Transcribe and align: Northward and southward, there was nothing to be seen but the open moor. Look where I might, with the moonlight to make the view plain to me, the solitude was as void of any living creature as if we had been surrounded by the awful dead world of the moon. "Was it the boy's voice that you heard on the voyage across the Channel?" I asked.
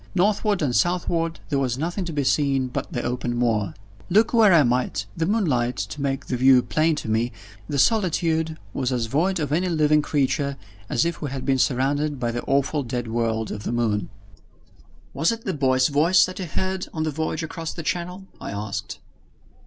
Northward 0.15 0.63
and 0.63 0.75
southward, 0.75 1.41
there 1.49 1.59
was 1.59 1.77
nothing 1.77 2.05
to 2.05 2.11
be 2.11 2.23
seen 2.23 2.69
but 2.69 2.91
the 2.91 3.03
open 3.03 3.35
moor. 3.37 3.75
Look 4.09 4.33
where 4.33 4.51
I 4.51 4.63
might, 4.63 5.05
with 5.05 5.07
the 5.19 5.25
moonlight 5.27 5.77
to 5.77 6.01
make 6.01 6.25
the 6.25 6.37
view 6.37 6.63
plain 6.63 6.95
to 6.95 7.07
me, 7.07 7.31
the 7.69 7.77
solitude 7.77 8.57
was 8.73 8.91
as 8.91 9.05
void 9.05 9.39
of 9.39 9.51
any 9.51 9.69
living 9.69 10.01
creature 10.01 10.57
as 10.89 11.05
if 11.05 11.21
we 11.21 11.29
had 11.29 11.45
been 11.45 11.59
surrounded 11.59 12.19
by 12.19 12.31
the 12.31 12.41
awful 12.45 12.81
dead 12.81 13.09
world 13.09 13.51
of 13.51 13.61
the 13.61 13.71
moon. 13.71 14.09
"Was 15.13 15.31
it 15.31 15.45
the 15.45 15.53
boy's 15.53 15.87
voice 15.87 16.25
that 16.25 16.39
you 16.39 16.45
heard 16.47 16.87
on 16.91 17.03
the 17.03 17.11
voyage 17.11 17.43
across 17.43 17.71
the 17.71 17.83
Channel?" 17.83 18.25
I 18.41 18.49
asked. 18.49 18.97